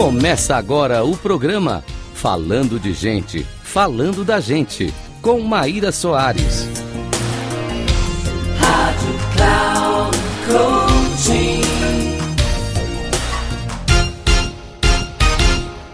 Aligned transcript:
Começa 0.00 0.56
agora 0.56 1.04
o 1.04 1.14
programa 1.14 1.84
Falando 2.14 2.80
de 2.80 2.90
Gente, 2.94 3.42
Falando 3.42 4.24
da 4.24 4.40
Gente, 4.40 4.86
com 5.20 5.38
Maíra 5.40 5.92
Soares. 5.92 6.66
Rádio 8.58 9.14
Cloud 9.36 10.16
Coaching. 10.46 11.60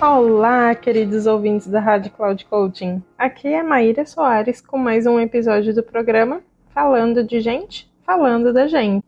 Olá, 0.01 0.73
queridos 0.77 1.27
ouvintes 1.27 1.67
da 1.67 1.81
Rádio 1.81 2.13
Cloud 2.13 2.45
Coaching. 2.45 3.03
Aqui 3.19 3.49
é 3.49 3.65
Maíra 3.65 4.07
Soares 4.07 4.61
com 4.61 4.79
mais 4.79 5.05
um 5.05 5.19
episódio 5.19 5.75
do 5.75 5.83
programa 5.83 6.43
Falando 6.73 7.25
de 7.25 7.41
Gente, 7.41 7.91
Falando 8.07 8.53
da 8.53 8.69
Gente. 8.69 9.05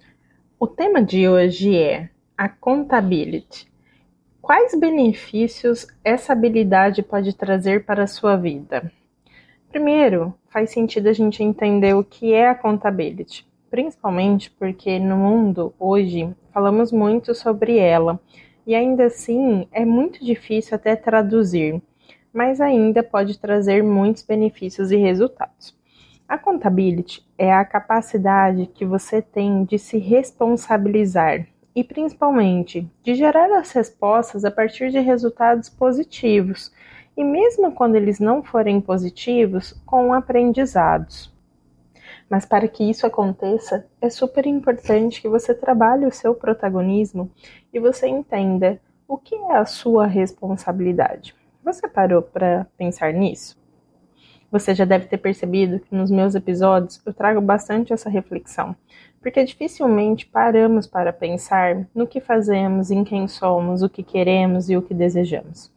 O 0.58 0.66
tema 0.66 1.00
de 1.00 1.28
hoje 1.28 1.76
é 1.76 2.10
a 2.36 2.48
contability. 2.48 3.68
Quais 4.48 4.72
benefícios 4.74 5.86
essa 6.02 6.32
habilidade 6.32 7.02
pode 7.02 7.36
trazer 7.36 7.84
para 7.84 8.04
a 8.04 8.06
sua 8.06 8.34
vida? 8.34 8.90
Primeiro, 9.70 10.34
faz 10.48 10.70
sentido 10.70 11.10
a 11.10 11.12
gente 11.12 11.42
entender 11.42 11.94
o 11.94 12.02
que 12.02 12.32
é 12.32 12.48
a 12.48 12.54
contability, 12.54 13.46
principalmente 13.70 14.50
porque 14.50 14.98
no 14.98 15.18
mundo 15.18 15.74
hoje 15.78 16.34
falamos 16.50 16.90
muito 16.90 17.34
sobre 17.34 17.76
ela 17.76 18.18
e 18.66 18.74
ainda 18.74 19.04
assim 19.04 19.68
é 19.70 19.84
muito 19.84 20.24
difícil 20.24 20.76
até 20.76 20.96
traduzir, 20.96 21.82
mas 22.32 22.58
ainda 22.58 23.02
pode 23.02 23.38
trazer 23.38 23.84
muitos 23.84 24.22
benefícios 24.22 24.90
e 24.90 24.96
resultados. 24.96 25.76
A 26.26 26.38
contability 26.38 27.22
é 27.36 27.52
a 27.52 27.66
capacidade 27.66 28.64
que 28.64 28.86
você 28.86 29.20
tem 29.20 29.64
de 29.64 29.78
se 29.78 29.98
responsabilizar 29.98 31.46
e 31.78 31.84
principalmente 31.84 32.90
de 33.04 33.14
gerar 33.14 33.52
as 33.52 33.70
respostas 33.70 34.44
a 34.44 34.50
partir 34.50 34.90
de 34.90 34.98
resultados 34.98 35.68
positivos, 35.68 36.72
e 37.16 37.22
mesmo 37.22 37.70
quando 37.70 37.94
eles 37.94 38.18
não 38.18 38.42
forem 38.42 38.80
positivos, 38.80 39.80
com 39.86 40.12
aprendizados. 40.12 41.32
Mas 42.28 42.44
para 42.44 42.66
que 42.66 42.82
isso 42.82 43.06
aconteça, 43.06 43.86
é 44.00 44.10
super 44.10 44.44
importante 44.44 45.22
que 45.22 45.28
você 45.28 45.54
trabalhe 45.54 46.04
o 46.04 46.10
seu 46.10 46.34
protagonismo 46.34 47.30
e 47.72 47.78
você 47.78 48.08
entenda 48.08 48.80
o 49.06 49.16
que 49.16 49.36
é 49.36 49.56
a 49.56 49.64
sua 49.64 50.04
responsabilidade. 50.04 51.32
Você 51.62 51.86
parou 51.86 52.22
para 52.22 52.66
pensar 52.76 53.12
nisso? 53.12 53.56
Você 54.50 54.74
já 54.74 54.84
deve 54.84 55.06
ter 55.06 55.18
percebido 55.18 55.80
que 55.80 55.94
nos 55.94 56.10
meus 56.10 56.34
episódios 56.34 57.00
eu 57.04 57.12
trago 57.12 57.40
bastante 57.40 57.92
essa 57.92 58.08
reflexão 58.08 58.74
porque 59.20 59.44
dificilmente 59.44 60.26
paramos 60.26 60.86
para 60.86 61.12
pensar 61.12 61.86
no 61.94 62.06
que 62.06 62.20
fazemos, 62.20 62.90
em 62.90 63.04
quem 63.04 63.26
somos, 63.26 63.82
o 63.82 63.88
que 63.88 64.02
queremos 64.02 64.70
e 64.70 64.76
o 64.76 64.82
que 64.82 64.94
desejamos. 64.94 65.70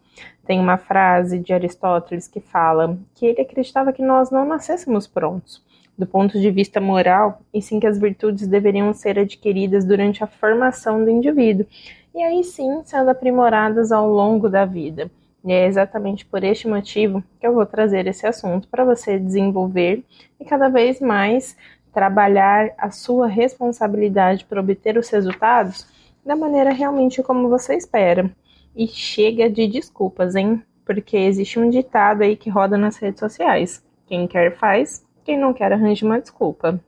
Tem 0.45 0.59
uma 0.59 0.77
frase 0.77 1.39
de 1.39 1.53
Aristóteles 1.53 2.27
que 2.27 2.39
fala 2.39 2.97
que 3.15 3.25
ele 3.25 3.41
acreditava 3.41 3.93
que 3.93 4.01
nós 4.01 4.29
não 4.29 4.45
nascêssemos 4.45 5.07
prontos, 5.07 5.63
do 5.97 6.05
ponto 6.05 6.39
de 6.39 6.51
vista 6.51 6.79
moral, 6.79 7.41
e 7.53 7.61
sim 7.61 7.79
que 7.79 7.87
as 7.87 7.97
virtudes 7.97 8.47
deveriam 8.47 8.93
ser 8.93 9.17
adquiridas 9.19 9.85
durante 9.85 10.23
a 10.23 10.27
formação 10.27 11.03
do 11.03 11.09
indivíduo, 11.09 11.65
e 12.13 12.21
aí 12.21 12.43
sim 12.43 12.81
sendo 12.83 13.09
aprimoradas 13.09 13.91
ao 13.91 14.09
longo 14.09 14.49
da 14.49 14.65
vida. 14.65 15.09
E 15.43 15.51
é 15.51 15.65
exatamente 15.65 16.25
por 16.25 16.43
este 16.43 16.67
motivo 16.67 17.23
que 17.39 17.47
eu 17.47 17.53
vou 17.53 17.65
trazer 17.65 18.05
esse 18.07 18.27
assunto 18.27 18.67
para 18.67 18.85
você 18.85 19.17
desenvolver 19.17 20.03
e 20.39 20.45
cada 20.45 20.69
vez 20.69 20.99
mais 20.99 21.57
trabalhar 21.91 22.73
a 22.77 22.91
sua 22.91 23.27
responsabilidade 23.27 24.45
para 24.45 24.61
obter 24.61 24.97
os 24.97 25.09
resultados 25.09 25.87
da 26.25 26.35
maneira 26.35 26.71
realmente 26.71 27.23
como 27.23 27.49
você 27.49 27.75
espera. 27.75 28.31
E 28.75 28.87
chega 28.87 29.49
de 29.49 29.67
desculpas, 29.67 30.35
hein? 30.35 30.63
Porque 30.85 31.17
existe 31.17 31.59
um 31.59 31.69
ditado 31.69 32.21
aí 32.21 32.35
que 32.35 32.49
roda 32.49 32.77
nas 32.77 32.97
redes 32.97 33.19
sociais: 33.19 33.83
quem 34.05 34.27
quer 34.27 34.55
faz, 34.55 35.05
quem 35.23 35.37
não 35.37 35.53
quer 35.53 35.73
arranja 35.73 36.05
uma 36.05 36.21
desculpa. 36.21 36.79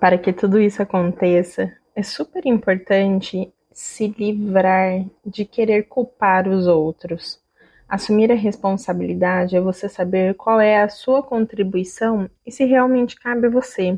Para 0.00 0.16
que 0.18 0.32
tudo 0.32 0.60
isso 0.60 0.82
aconteça, 0.82 1.72
é 1.94 2.02
super 2.02 2.46
importante 2.46 3.52
se 3.72 4.08
livrar 4.08 5.04
de 5.24 5.44
querer 5.44 5.84
culpar 5.84 6.48
os 6.48 6.66
outros. 6.66 7.45
Assumir 7.88 8.32
a 8.32 8.34
responsabilidade 8.34 9.54
é 9.54 9.60
você 9.60 9.88
saber 9.88 10.34
qual 10.34 10.60
é 10.60 10.82
a 10.82 10.88
sua 10.88 11.22
contribuição 11.22 12.28
e 12.44 12.50
se 12.50 12.64
realmente 12.64 13.14
cabe 13.14 13.46
a 13.46 13.50
você. 13.50 13.96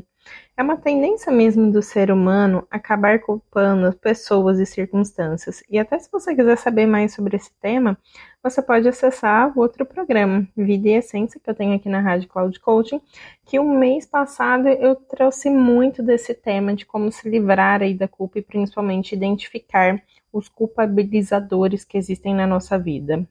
É 0.55 0.61
uma 0.61 0.77
tendência 0.77 1.31
mesmo 1.31 1.71
do 1.71 1.81
ser 1.81 2.11
humano 2.11 2.67
acabar 2.69 3.19
culpando 3.19 3.91
pessoas 3.93 4.59
e 4.59 4.65
circunstâncias. 4.65 5.63
E 5.67 5.79
até 5.79 5.97
se 5.97 6.07
você 6.11 6.35
quiser 6.35 6.55
saber 6.55 6.85
mais 6.85 7.15
sobre 7.15 7.35
esse 7.35 7.51
tema, 7.59 7.97
você 8.43 8.61
pode 8.61 8.87
acessar 8.87 9.57
o 9.57 9.61
outro 9.61 9.83
programa, 9.87 10.47
Vida 10.55 10.89
e 10.89 10.93
Essência, 10.93 11.39
que 11.43 11.49
eu 11.49 11.55
tenho 11.55 11.75
aqui 11.75 11.89
na 11.89 11.99
Rádio 11.99 12.29
Cloud 12.29 12.59
Coaching, 12.59 13.01
que 13.43 13.57
o 13.57 13.67
mês 13.67 14.05
passado 14.05 14.67
eu 14.67 14.95
trouxe 14.95 15.49
muito 15.49 16.03
desse 16.03 16.35
tema 16.35 16.75
de 16.75 16.85
como 16.85 17.11
se 17.11 17.27
livrar 17.27 17.81
aí 17.81 17.95
da 17.95 18.07
culpa 18.07 18.37
e 18.37 18.43
principalmente 18.43 19.15
identificar 19.15 19.99
os 20.31 20.47
culpabilizadores 20.47 21.83
que 21.83 21.97
existem 21.97 22.35
na 22.35 22.45
nossa 22.45 22.77
vida. 22.77 23.27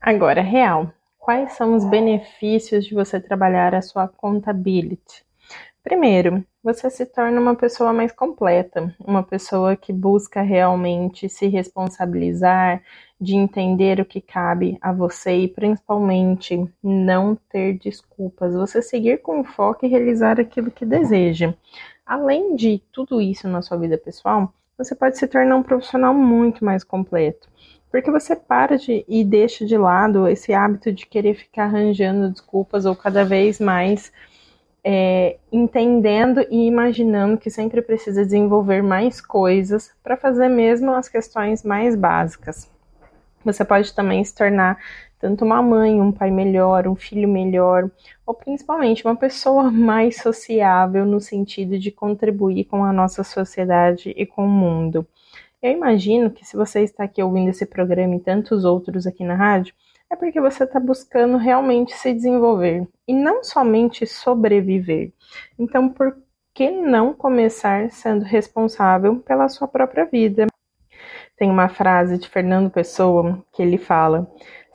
Agora, 0.00 0.40
real, 0.40 0.92
quais 1.18 1.52
são 1.52 1.74
os 1.74 1.84
benefícios 1.84 2.86
de 2.86 2.94
você 2.94 3.20
trabalhar 3.20 3.74
a 3.74 3.82
sua 3.82 4.06
contabilidade? 4.06 5.26
Primeiro, 5.82 6.44
você 6.62 6.90
se 6.90 7.06
torna 7.06 7.40
uma 7.40 7.54
pessoa 7.54 7.92
mais 7.92 8.12
completa, 8.12 8.94
uma 9.00 9.22
pessoa 9.22 9.74
que 9.74 9.92
busca 9.92 10.42
realmente 10.42 11.28
se 11.28 11.48
responsabilizar, 11.48 12.82
de 13.20 13.34
entender 13.34 13.98
o 13.98 14.04
que 14.04 14.20
cabe 14.20 14.78
a 14.80 14.92
você 14.92 15.34
e 15.36 15.48
principalmente 15.48 16.64
não 16.82 17.34
ter 17.50 17.78
desculpas, 17.78 18.54
você 18.54 18.82
seguir 18.82 19.22
com 19.22 19.42
foco 19.42 19.84
e 19.84 19.88
realizar 19.88 20.38
aquilo 20.38 20.70
que 20.70 20.84
deseja. 20.84 21.54
Além 22.06 22.54
de 22.54 22.82
tudo 22.92 23.20
isso 23.20 23.48
na 23.48 23.62
sua 23.62 23.78
vida 23.78 23.98
pessoal, 23.98 24.52
você 24.78 24.94
pode 24.94 25.18
se 25.18 25.26
tornar 25.26 25.56
um 25.56 25.62
profissional 25.62 26.14
muito 26.14 26.64
mais 26.64 26.84
completo. 26.84 27.48
Porque 27.90 28.10
você 28.10 28.36
para 28.36 28.78
de 28.78 29.04
e 29.08 29.24
deixa 29.24 29.66
de 29.66 29.76
lado 29.76 30.28
esse 30.28 30.52
hábito 30.52 30.92
de 30.92 31.04
querer 31.06 31.34
ficar 31.34 31.64
arranjando 31.64 32.30
desculpas 32.30 32.84
ou 32.84 32.94
cada 32.94 33.24
vez 33.24 33.58
mais 33.58 34.12
é, 34.84 35.36
entendendo 35.50 36.46
e 36.50 36.66
imaginando 36.66 37.38
que 37.38 37.50
sempre 37.50 37.82
precisa 37.82 38.24
desenvolver 38.24 38.82
mais 38.82 39.20
coisas 39.20 39.90
para 40.02 40.16
fazer 40.16 40.48
mesmo 40.48 40.92
as 40.92 41.08
questões 41.08 41.64
mais 41.64 41.96
básicas. 41.96 42.70
Você 43.44 43.64
pode 43.64 43.94
também 43.94 44.22
se 44.22 44.34
tornar 44.34 44.78
tanto 45.18 45.44
uma 45.44 45.60
mãe, 45.62 46.00
um 46.00 46.12
pai 46.12 46.30
melhor, 46.30 46.86
um 46.86 46.94
filho 46.94 47.28
melhor, 47.28 47.90
ou 48.26 48.34
principalmente 48.34 49.04
uma 49.04 49.16
pessoa 49.16 49.70
mais 49.72 50.16
sociável 50.16 51.04
no 51.04 51.20
sentido 51.20 51.78
de 51.78 51.90
contribuir 51.90 52.64
com 52.64 52.84
a 52.84 52.92
nossa 52.92 53.24
sociedade 53.24 54.14
e 54.16 54.24
com 54.24 54.44
o 54.44 54.48
mundo. 54.48 55.06
Eu 55.60 55.72
imagino 55.72 56.30
que 56.30 56.44
se 56.44 56.56
você 56.56 56.82
está 56.82 57.04
aqui 57.04 57.22
ouvindo 57.22 57.50
esse 57.50 57.66
programa 57.66 58.14
e 58.14 58.20
tantos 58.20 58.64
outros 58.64 59.06
aqui 59.06 59.24
na 59.24 59.34
rádio, 59.34 59.74
é 60.10 60.16
porque 60.16 60.40
você 60.40 60.64
está 60.64 60.80
buscando 60.80 61.36
realmente 61.36 61.92
se 61.94 62.12
desenvolver 62.14 62.86
e 63.06 63.12
não 63.12 63.42
somente 63.42 64.06
sobreviver. 64.06 65.12
Então, 65.58 65.88
por 65.88 66.16
que 66.54 66.70
não 66.70 67.12
começar 67.12 67.90
sendo 67.90 68.24
responsável 68.24 69.16
pela 69.20 69.48
sua 69.48 69.68
própria 69.68 70.04
vida? 70.04 70.46
Tem 71.36 71.50
uma 71.50 71.68
frase 71.68 72.18
de 72.18 72.28
Fernando 72.28 72.70
Pessoa 72.70 73.44
que 73.52 73.62
ele 73.62 73.78
fala: 73.78 74.28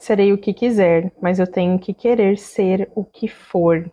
Serei 0.04 0.34
o 0.34 0.38
que 0.38 0.54
quiser, 0.54 1.14
mas 1.22 1.40
eu 1.40 1.48
tenho 1.48 1.80
que 1.80 1.94
querer 1.94 2.38
ser 2.38 2.92
o 2.94 3.06
que 3.06 3.26
for. 3.26 3.90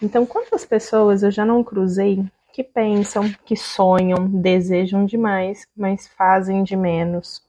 Então, 0.00 0.24
quantas 0.24 0.64
pessoas 0.64 1.22
eu 1.22 1.30
já 1.30 1.44
não 1.44 1.62
cruzei 1.62 2.24
que 2.50 2.64
pensam, 2.64 3.30
que 3.44 3.54
sonham, 3.54 4.26
desejam 4.26 5.04
demais, 5.04 5.66
mas 5.76 6.08
fazem 6.08 6.62
de 6.62 6.74
menos? 6.74 7.42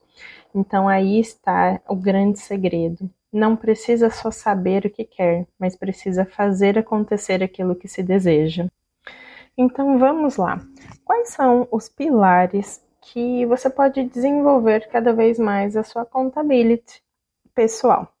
Então, 0.54 0.86
aí 0.86 1.18
está 1.18 1.80
o 1.88 1.96
grande 1.96 2.38
segredo 2.38 3.08
não 3.32 3.56
precisa 3.56 4.10
só 4.10 4.30
saber 4.30 4.84
o 4.84 4.90
que 4.90 5.04
quer, 5.04 5.46
mas 5.58 5.74
precisa 5.74 6.26
fazer 6.26 6.78
acontecer 6.78 7.42
aquilo 7.42 7.74
que 7.74 7.88
se 7.88 8.02
deseja. 8.02 8.66
Então 9.56 9.98
vamos 9.98 10.36
lá. 10.36 10.60
Quais 11.02 11.30
são 11.30 11.66
os 11.72 11.88
pilares 11.88 12.84
que 13.00 13.46
você 13.46 13.70
pode 13.70 14.04
desenvolver 14.04 14.86
cada 14.88 15.14
vez 15.14 15.38
mais 15.38 15.78
a 15.78 15.82
sua 15.82 16.04
contabilidade 16.04 17.01
pessoal? 17.54 18.12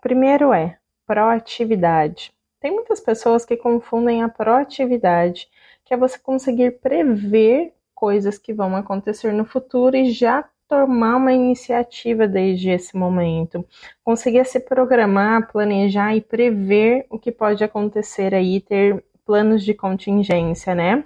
Primeiro 0.00 0.52
é 0.52 0.78
proatividade. 1.06 2.32
Tem 2.60 2.70
muitas 2.70 3.00
pessoas 3.00 3.44
que 3.44 3.56
confundem 3.56 4.22
a 4.22 4.28
proatividade, 4.28 5.48
que 5.84 5.94
é 5.94 5.96
você 5.96 6.18
conseguir 6.18 6.80
prever 6.80 7.72
coisas 7.94 8.38
que 8.38 8.52
vão 8.52 8.74
acontecer 8.76 9.32
no 9.32 9.44
futuro 9.44 9.96
e 9.96 10.10
já 10.10 10.44
tomar 10.68 11.16
uma 11.16 11.32
iniciativa 11.32 12.26
desde 12.26 12.70
esse 12.70 12.96
momento, 12.96 13.64
conseguir 14.02 14.44
se 14.46 14.58
programar, 14.58 15.50
planejar 15.52 16.16
e 16.16 16.20
prever 16.20 17.04
o 17.10 17.18
que 17.18 17.30
pode 17.30 17.62
acontecer 17.62 18.34
aí, 18.34 18.60
ter 18.60 19.04
planos 19.26 19.62
de 19.62 19.74
contingência, 19.74 20.74
né? 20.74 21.04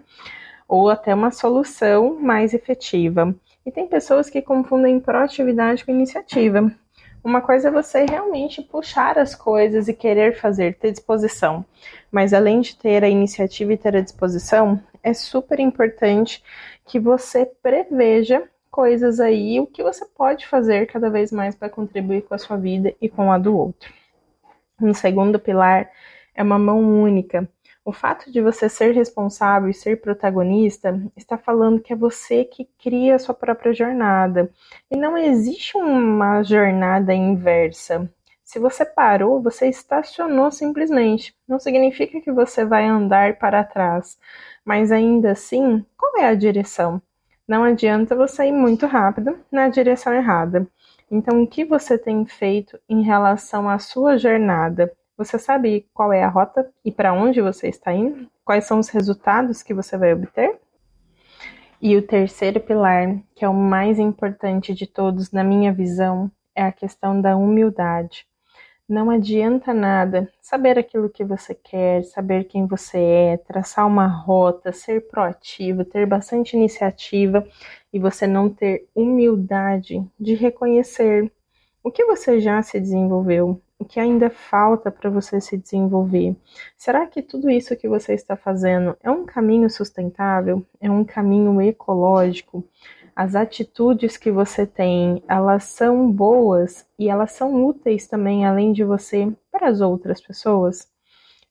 Ou 0.69 0.89
até 0.89 1.15
uma 1.15 1.31
solução 1.31 2.19
mais 2.21 2.55
efetiva. 2.55 3.35
E 3.65 3.73
tem 3.73 3.89
pessoas 3.89 4.31
que 4.31 4.41
confundem 4.41 5.01
proatividade 5.01 5.85
com 5.85 5.91
iniciativa. 5.91 6.73
Uma 7.27 7.41
coisa 7.41 7.67
é 7.67 7.73
você 7.73 8.05
realmente 8.05 8.63
puxar 8.63 9.19
as 9.19 9.35
coisas 9.35 9.89
e 9.89 9.93
querer 9.93 10.37
fazer, 10.37 10.77
ter 10.77 10.93
disposição. 10.93 11.67
Mas 12.09 12.33
além 12.33 12.61
de 12.61 12.77
ter 12.77 13.03
a 13.03 13.09
iniciativa 13.09 13.73
e 13.73 13.77
ter 13.77 13.97
a 13.97 14.01
disposição, 14.01 14.81
é 15.03 15.13
super 15.13 15.59
importante 15.59 16.41
que 16.85 17.01
você 17.01 17.45
preveja 17.45 18.49
coisas 18.71 19.19
aí, 19.19 19.59
o 19.59 19.67
que 19.67 19.83
você 19.83 20.07
pode 20.07 20.47
fazer 20.47 20.87
cada 20.87 21.11
vez 21.11 21.33
mais 21.33 21.57
para 21.57 21.69
contribuir 21.69 22.23
com 22.23 22.33
a 22.33 22.39
sua 22.39 22.57
vida 22.57 22.95
e 23.01 23.09
com 23.09 23.33
a 23.33 23.39
do 23.39 23.59
outro. 23.59 23.93
Um 24.81 24.95
segundo 24.95 25.37
pilar 25.37 25.91
é 26.33 26.45
uma 26.45 26.61
mão 26.61 26.79
única. 26.79 27.49
O 27.87 27.93
fato 27.93 28.33
de 28.33 28.43
você 28.43 28.69
ser 28.69 28.91
responsável 28.91 29.71
e 29.71 29.73
ser 29.73 30.01
protagonista 30.01 31.01
está 31.17 31.39
falando 31.39 31.81
que 31.81 31.93
é 31.93 31.97
você 31.97 32.45
que 32.45 32.69
cria 32.83 33.15
a 33.15 33.19
sua 33.21 33.33
própria 33.33 33.73
jornada. 33.73 34.51
E 34.91 34.97
não 34.97 35.17
existe 35.17 35.77
uma 35.77 36.43
jornada 36.43 37.15
inversa. 37.15 38.11
Se 38.43 38.59
você 38.59 38.85
parou, 38.85 39.41
você 39.41 39.69
estacionou 39.69 40.51
simplesmente. 40.51 41.33
Não 41.47 41.61
significa 41.61 42.21
que 42.21 42.33
você 42.33 42.65
vai 42.65 42.85
andar 42.85 43.39
para 43.39 43.63
trás, 43.63 44.19
mas 44.65 44.91
ainda 44.91 45.31
assim, 45.31 45.87
qual 45.97 46.19
é 46.19 46.27
a 46.27 46.35
direção? 46.35 47.01
Não 47.47 47.63
adianta 47.63 48.17
você 48.17 48.47
ir 48.47 48.53
muito 48.53 48.85
rápido 48.87 49.39
na 49.49 49.69
direção 49.69 50.13
errada. 50.13 50.67
Então, 51.09 51.41
o 51.41 51.47
que 51.47 51.65
você 51.65 51.97
tem 51.97 52.27
feito 52.27 52.81
em 52.89 53.03
relação 53.03 53.69
à 53.69 53.79
sua 53.79 54.19
jornada? 54.19 54.93
Você 55.17 55.39
sabe 55.39 55.89
qual 55.95 56.13
é 56.13 56.23
a 56.23 56.29
rota 56.29 56.71
e 56.85 56.93
para 56.93 57.13
onde 57.13 57.41
você 57.41 57.69
está 57.69 57.93
indo? 57.93 58.29
Quais 58.45 58.65
são 58.65 58.79
os 58.79 58.89
resultados 58.91 59.63
que 59.63 59.73
você 59.73 59.97
vai 59.97 60.13
obter? 60.13 60.59
E 61.81 61.97
o 61.97 62.07
terceiro 62.07 62.61
pilar, 62.61 63.19
que 63.35 63.45
é 63.45 63.49
o 63.49 63.55
mais 63.55 63.99
importante 63.99 64.75
de 64.75 64.87
todos 64.87 65.31
na 65.33 65.43
minha 65.43 65.73
visão, 65.73 66.31
é 66.55 66.63
a 66.63 66.73
questão 66.73 67.21
da 67.21 67.37
humildade. 67.37 68.27
Não 68.89 69.11
adianta 69.11 69.75
nada 69.75 70.31
saber 70.41 70.79
aquilo 70.79 71.09
que 71.09 71.25
você 71.25 71.55
quer, 71.55 72.05
saber 72.05 72.45
quem 72.45 72.67
você 72.67 72.99
é, 72.99 73.37
traçar 73.37 73.87
uma 73.87 74.07
rota, 74.07 74.71
ser 74.71 75.09
proativo, 75.09 75.85
ter 75.85 76.07
bastante 76.07 76.57
iniciativa 76.57 77.45
e 77.93 77.99
você 77.99 78.27
não 78.27 78.49
ter 78.49 78.87
humildade 78.95 80.07
de 80.21 80.35
reconhecer 80.35 81.33
o 81.83 81.91
que 81.91 82.05
você 82.05 82.39
já 82.39 82.63
se 82.63 82.79
desenvolveu, 82.79 83.61
o 83.79 83.85
que 83.85 84.01
ainda 84.01 84.31
falta 84.31 84.91
para 84.91 85.11
você 85.11 85.41
se 85.41 85.57
desenvolver? 85.57 86.35
Será 86.77 87.07
que 87.07 87.23
tudo 87.23 87.51
isso 87.51 87.77
que 87.77 87.89
você 87.89 88.15
está 88.15 88.37
fazendo 88.37 88.97
é 89.03 89.11
um 89.11 89.25
caminho 89.25 89.69
sustentável? 89.69 90.65
É 90.81 90.91
um 90.91 91.05
caminho 91.05 91.61
ecológico? 91.61 92.65
As 93.15 93.35
atitudes 93.35 94.17
que 94.17 94.31
você 94.31 94.67
tem, 94.67 95.23
elas 95.27 95.65
são 95.65 96.11
boas 96.11 96.87
e 96.99 97.09
elas 97.09 97.33
são 97.33 97.65
úteis 97.65 98.07
também, 98.07 98.45
além 98.45 98.73
de 98.73 98.85
você, 98.85 99.33
para 99.51 99.69
as 99.69 99.81
outras 99.81 100.21
pessoas? 100.21 100.89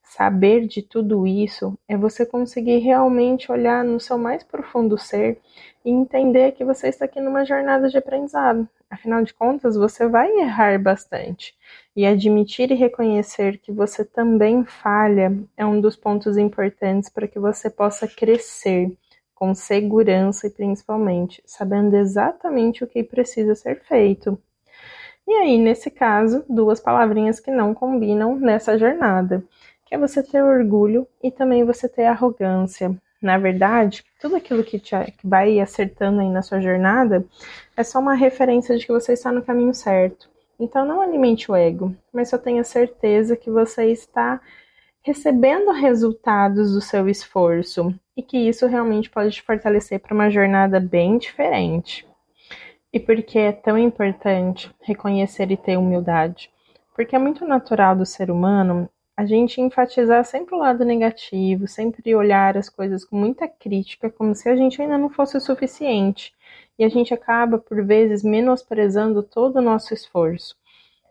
Saber 0.03 0.67
de 0.67 0.81
tudo 0.81 1.25
isso 1.27 1.77
é 1.87 1.97
você 1.97 2.25
conseguir 2.25 2.77
realmente 2.77 3.51
olhar 3.51 3.83
no 3.83 3.99
seu 3.99 4.17
mais 4.17 4.43
profundo 4.43 4.97
ser 4.97 5.41
e 5.83 5.89
entender 5.89 6.53
que 6.53 6.63
você 6.63 6.87
está 6.87 7.05
aqui 7.05 7.19
numa 7.19 7.43
jornada 7.43 7.89
de 7.89 7.97
aprendizado. 7.97 8.67
Afinal 8.89 9.23
de 9.23 9.33
contas, 9.33 9.75
você 9.75 10.07
vai 10.07 10.29
errar 10.39 10.81
bastante. 10.81 11.55
E 11.95 12.05
admitir 12.05 12.71
e 12.71 12.75
reconhecer 12.75 13.57
que 13.59 13.71
você 13.71 14.03
também 14.03 14.63
falha 14.65 15.37
é 15.57 15.65
um 15.65 15.79
dos 15.81 15.95
pontos 15.95 16.37
importantes 16.37 17.09
para 17.09 17.27
que 17.27 17.39
você 17.39 17.69
possa 17.69 18.07
crescer 18.07 18.91
com 19.35 19.53
segurança 19.53 20.47
e 20.47 20.49
principalmente 20.49 21.43
sabendo 21.45 21.95
exatamente 21.95 22.83
o 22.83 22.87
que 22.87 23.03
precisa 23.03 23.53
ser 23.55 23.81
feito. 23.83 24.39
E 25.27 25.33
aí, 25.35 25.57
nesse 25.59 25.91
caso, 25.91 26.45
duas 26.49 26.79
palavrinhas 26.79 27.39
que 27.39 27.51
não 27.51 27.73
combinam 27.73 28.35
nessa 28.37 28.77
jornada, 28.77 29.43
que 29.85 29.95
é 29.95 29.97
você 29.97 30.23
ter 30.23 30.43
orgulho 30.43 31.07
e 31.23 31.31
também 31.31 31.65
você 31.65 31.89
ter 31.89 32.05
arrogância. 32.05 32.95
Na 33.25 33.39
verdade, 33.39 34.03
tudo 34.21 34.35
aquilo 34.35 34.63
que, 34.63 34.77
te, 34.77 34.95
que 35.17 35.27
vai 35.27 35.59
acertando 35.59 36.21
aí 36.21 36.29
na 36.29 36.43
sua 36.43 36.61
jornada 36.61 37.25
é 37.75 37.83
só 37.83 37.97
uma 37.97 38.13
referência 38.13 38.77
de 38.77 38.85
que 38.85 38.91
você 38.91 39.13
está 39.13 39.31
no 39.31 39.41
caminho 39.41 39.73
certo. 39.73 40.29
Então 40.59 40.85
não 40.85 41.01
alimente 41.01 41.51
o 41.51 41.55
ego, 41.55 41.95
mas 42.13 42.29
só 42.29 42.37
tenha 42.37 42.63
certeza 42.63 43.35
que 43.35 43.49
você 43.49 43.87
está 43.87 44.39
recebendo 45.01 45.71
resultados 45.71 46.71
do 46.71 46.79
seu 46.79 47.09
esforço 47.09 47.91
e 48.15 48.21
que 48.21 48.37
isso 48.37 48.67
realmente 48.67 49.09
pode 49.09 49.31
te 49.31 49.41
fortalecer 49.41 49.99
para 49.99 50.13
uma 50.13 50.29
jornada 50.29 50.79
bem 50.79 51.17
diferente. 51.17 52.07
E 52.93 52.99
por 52.99 53.19
que 53.23 53.39
é 53.39 53.51
tão 53.51 53.75
importante 53.75 54.71
reconhecer 54.83 55.49
e 55.49 55.57
ter 55.57 55.79
humildade? 55.79 56.51
Porque 56.95 57.15
é 57.15 57.19
muito 57.19 57.43
natural 57.43 57.95
do 57.95 58.05
ser 58.05 58.29
humano 58.29 58.87
a 59.17 59.25
gente 59.25 59.61
enfatizar 59.61 60.25
sempre 60.25 60.55
o 60.55 60.57
lado 60.57 60.83
negativo, 60.83 61.67
sempre 61.67 62.13
olhar 62.13 62.57
as 62.57 62.67
coisas 62.67 63.05
com 63.05 63.15
muita 63.15 63.47
crítica, 63.47 64.09
como 64.09 64.35
se 64.35 64.49
a 64.49 64.55
gente 64.55 64.81
ainda 64.81 64.97
não 64.97 65.09
fosse 65.09 65.37
o 65.37 65.41
suficiente. 65.41 66.33
E 66.77 66.83
a 66.83 66.89
gente 66.89 67.13
acaba, 67.13 67.57
por 67.57 67.83
vezes, 67.85 68.23
menosprezando 68.23 69.23
todo 69.23 69.57
o 69.57 69.61
nosso 69.61 69.93
esforço. 69.93 70.57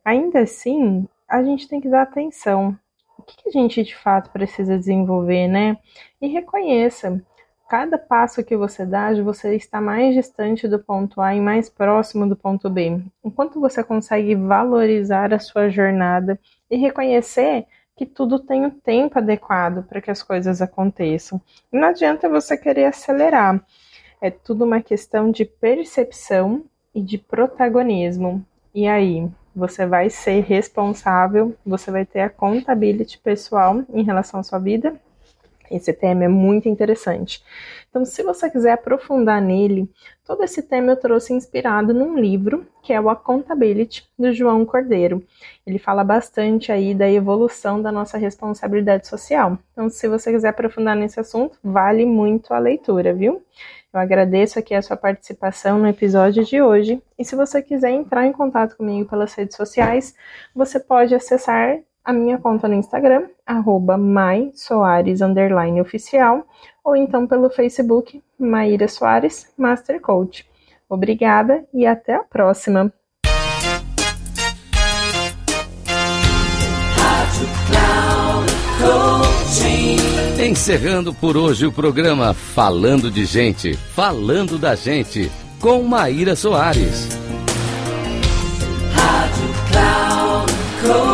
Ainda 0.05 0.41
assim, 0.41 1.09
a 1.27 1.43
gente 1.43 1.67
tem 1.67 1.81
que 1.81 1.89
dar 1.89 2.03
atenção. 2.03 2.79
O 3.19 3.23
que 3.23 3.49
a 3.49 3.51
gente 3.51 3.83
de 3.83 3.97
fato 3.97 4.31
precisa 4.31 4.77
desenvolver, 4.77 5.49
né? 5.49 5.79
E 6.21 6.27
reconheça. 6.29 7.23
Cada 7.67 7.97
passo 7.97 8.45
que 8.45 8.55
você 8.55 8.85
dá, 8.85 9.15
você 9.23 9.57
está 9.57 9.81
mais 9.81 10.15
distante 10.15 10.69
do 10.69 10.79
ponto 10.79 11.23
A 11.23 11.35
e 11.35 11.41
mais 11.41 11.71
próximo 11.71 12.29
do 12.29 12.37
ponto 12.37 12.69
B. 12.69 13.01
Enquanto 13.25 13.59
você 13.59 13.83
consegue 13.83 14.35
valorizar 14.35 15.33
a 15.33 15.39
sua 15.39 15.71
jornada 15.71 16.39
e 16.71 16.77
reconhecer 16.77 17.67
que 17.97 18.05
tudo 18.05 18.39
tem 18.39 18.67
o 18.67 18.71
tempo 18.71 19.19
adequado 19.19 19.85
para 19.85 20.01
que 20.01 20.11
as 20.11 20.23
coisas 20.23 20.61
aconteçam. 20.61 21.41
Não 21.73 21.89
adianta 21.89 22.29
você 22.29 22.57
querer 22.57 22.87
acelerar. 22.87 23.65
É 24.21 24.31
tudo 24.31 24.65
uma 24.65 24.81
questão 24.81 25.31
de 25.31 25.45
percepção 25.45 26.65
e 26.95 27.01
de 27.01 27.19
protagonismo. 27.19 28.45
E 28.75 28.89
aí, 28.89 29.29
você 29.55 29.87
vai 29.87 30.11
ser 30.11 30.43
responsável, 30.43 31.55
você 31.65 31.91
vai 31.91 32.05
ter 32.05 32.21
a 32.21 32.31
contabilidade 32.31 33.19
pessoal 33.19 33.85
em 33.93 34.03
relação 34.03 34.41
à 34.41 34.43
sua 34.43 34.59
vida 34.59 34.99
esse 35.71 35.93
tema 35.93 36.25
é 36.25 36.29
muito 36.29 36.69
interessante. 36.69 37.43
Então, 37.89 38.05
se 38.05 38.23
você 38.23 38.51
quiser 38.51 38.73
aprofundar 38.73 39.41
nele, 39.41 39.89
todo 40.25 40.43
esse 40.43 40.63
tema 40.63 40.93
eu 40.93 40.97
trouxe 40.97 41.33
inspirado 41.33 41.95
num 41.95 42.19
livro 42.19 42.67
que 42.83 42.93
é 42.93 43.01
o 43.01 43.09
Accountability 43.09 44.07
do 44.19 44.33
João 44.33 44.65
Cordeiro. 44.67 45.25
Ele 45.67 45.79
fala 45.79 46.03
bastante 46.03 46.73
aí 46.73 46.95
da 46.95 47.09
evolução 47.11 47.81
da 47.81 47.93
nossa 47.93 48.19
responsabilidade 48.19 49.07
social. 49.07 49.59
Então, 49.73 49.89
se 49.89 50.09
você 50.09 50.33
quiser 50.33 50.49
aprofundar 50.49 50.97
nesse 50.97 51.21
assunto, 51.21 51.57
vale 51.63 52.05
muito 52.05 52.53
a 52.53 52.59
leitura, 52.59 53.15
viu? 53.15 53.43
Eu 53.95 54.01
agradeço 54.01 54.59
aqui 54.59 54.75
a 54.75 54.83
sua 54.83 54.97
participação 54.97 55.79
no 55.79 55.87
episódio 55.87 56.45
de 56.45 56.61
hoje. 56.61 57.01
E 57.17 57.25
se 57.25 57.37
você 57.37 57.63
quiser 57.63 57.93
entrar 57.93 58.27
em 58.27 58.33
contato 58.33 58.77
comigo 58.77 59.09
pelas 59.09 59.33
redes 59.35 59.57
sociais, 59.57 60.17
você 60.53 60.81
pode 60.81 61.15
acessar 61.15 61.79
a 62.05 62.13
minha 62.13 62.39
conta 62.39 62.69
no 62.69 62.75
Instagram, 62.75 63.29
arroba 63.47 63.97
oficial, 65.81 66.47
ou 66.85 66.95
então 66.95 67.27
pelo 67.27 67.49
Facebook, 67.49 68.23
Maíra 68.39 68.87
Soares 68.87 69.51
Master 69.57 70.01
Coach. 70.01 70.47
Obrigada 70.89 71.65
e 71.73 71.87
até 71.87 72.15
a 72.15 72.23
próxima! 72.23 72.93
Encerrando 80.39 81.15
por 81.15 81.39
hoje 81.39 81.67
o 81.67 81.73
programa 81.73 82.35
Falando 82.35 83.11
de 83.11 83.25
Gente, 83.25 83.75
Falando 83.75 84.59
da 84.59 84.75
Gente, 84.75 85.33
com 85.59 85.83
Maíra 85.83 86.37
Soares. 86.37 87.09
Rádio 88.93 89.49
Cloud 89.71 90.53
Coaching. 90.83 91.14